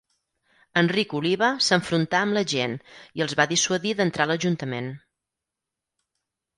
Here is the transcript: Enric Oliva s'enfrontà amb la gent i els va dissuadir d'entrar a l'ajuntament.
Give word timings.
Enric 0.81 1.13
Oliva 1.19 1.49
s'enfrontà 1.65 2.23
amb 2.29 2.39
la 2.39 2.45
gent 2.55 2.75
i 3.21 3.25
els 3.29 3.39
va 3.43 3.49
dissuadir 3.55 3.95
d'entrar 4.01 4.29
a 4.31 4.35
l'ajuntament. 4.35 4.93